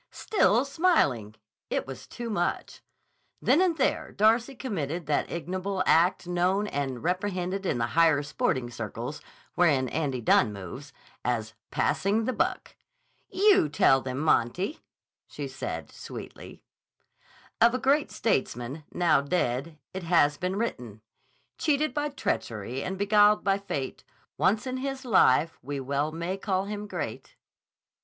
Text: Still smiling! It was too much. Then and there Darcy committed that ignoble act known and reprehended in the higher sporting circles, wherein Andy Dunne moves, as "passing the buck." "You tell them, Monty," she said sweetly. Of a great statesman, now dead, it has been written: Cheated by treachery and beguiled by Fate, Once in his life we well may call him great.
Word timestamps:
Still 0.09 0.65
smiling! 0.65 1.35
It 1.69 1.85
was 1.85 2.07
too 2.07 2.31
much. 2.31 2.81
Then 3.39 3.61
and 3.61 3.77
there 3.77 4.11
Darcy 4.11 4.55
committed 4.55 5.05
that 5.05 5.29
ignoble 5.31 5.83
act 5.85 6.25
known 6.25 6.65
and 6.65 7.03
reprehended 7.03 7.67
in 7.67 7.77
the 7.77 7.85
higher 7.93 8.23
sporting 8.23 8.71
circles, 8.71 9.21
wherein 9.53 9.87
Andy 9.89 10.19
Dunne 10.19 10.51
moves, 10.51 10.91
as 11.23 11.53
"passing 11.69 12.25
the 12.25 12.33
buck." 12.33 12.75
"You 13.29 13.69
tell 13.69 14.01
them, 14.01 14.17
Monty," 14.17 14.79
she 15.27 15.47
said 15.47 15.91
sweetly. 15.91 16.63
Of 17.61 17.75
a 17.75 17.77
great 17.77 18.09
statesman, 18.09 18.83
now 18.91 19.21
dead, 19.21 19.77
it 19.93 20.01
has 20.01 20.35
been 20.35 20.55
written: 20.55 21.01
Cheated 21.59 21.93
by 21.93 22.09
treachery 22.09 22.81
and 22.83 22.97
beguiled 22.97 23.43
by 23.43 23.59
Fate, 23.59 24.03
Once 24.35 24.65
in 24.65 24.77
his 24.77 25.05
life 25.05 25.59
we 25.61 25.79
well 25.79 26.11
may 26.11 26.37
call 26.37 26.65
him 26.65 26.87
great. 26.87 27.35